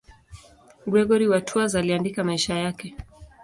[0.87, 2.95] Gregori wa Tours aliandika maisha yake.